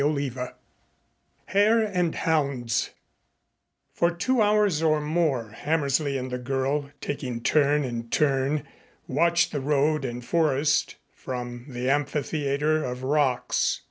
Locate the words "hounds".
2.15-2.89